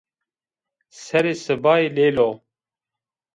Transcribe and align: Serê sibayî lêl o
Serê 1.01 1.33
sibayî 1.43 1.89
lêl 1.97 2.17
o 2.27 2.29